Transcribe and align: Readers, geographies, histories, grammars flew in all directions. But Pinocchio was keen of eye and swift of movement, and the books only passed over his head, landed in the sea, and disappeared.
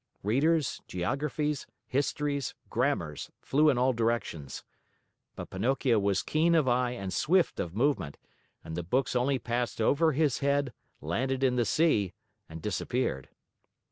Readers, 0.23 0.81
geographies, 0.87 1.67
histories, 1.85 2.55
grammars 2.71 3.29
flew 3.39 3.69
in 3.69 3.77
all 3.77 3.93
directions. 3.93 4.63
But 5.35 5.51
Pinocchio 5.51 5.99
was 5.99 6.23
keen 6.23 6.55
of 6.55 6.67
eye 6.67 6.93
and 6.93 7.13
swift 7.13 7.59
of 7.59 7.75
movement, 7.75 8.17
and 8.63 8.75
the 8.75 8.81
books 8.81 9.15
only 9.15 9.37
passed 9.37 9.79
over 9.79 10.13
his 10.13 10.39
head, 10.39 10.73
landed 11.01 11.43
in 11.43 11.55
the 11.55 11.65
sea, 11.65 12.13
and 12.49 12.63
disappeared. 12.63 13.29